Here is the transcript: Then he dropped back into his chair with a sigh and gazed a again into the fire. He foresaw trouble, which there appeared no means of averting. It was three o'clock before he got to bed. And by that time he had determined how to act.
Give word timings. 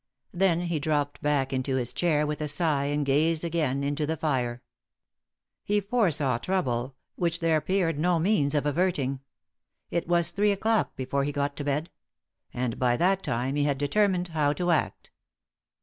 Then 0.33 0.61
he 0.61 0.79
dropped 0.79 1.21
back 1.21 1.53
into 1.53 1.75
his 1.75 1.93
chair 1.93 2.25
with 2.25 2.41
a 2.41 2.47
sigh 2.47 2.85
and 2.85 3.05
gazed 3.05 3.43
a 3.43 3.47
again 3.47 3.83
into 3.83 4.07
the 4.07 4.17
fire. 4.17 4.63
He 5.63 5.79
foresaw 5.79 6.39
trouble, 6.39 6.95
which 7.17 7.39
there 7.39 7.55
appeared 7.55 7.99
no 7.99 8.17
means 8.17 8.55
of 8.55 8.65
averting. 8.65 9.19
It 9.91 10.07
was 10.07 10.31
three 10.31 10.51
o'clock 10.51 10.95
before 10.95 11.23
he 11.23 11.31
got 11.31 11.55
to 11.57 11.63
bed. 11.63 11.91
And 12.51 12.79
by 12.79 12.97
that 12.97 13.21
time 13.21 13.55
he 13.55 13.65
had 13.65 13.77
determined 13.77 14.29
how 14.29 14.53
to 14.53 14.71
act. 14.71 15.11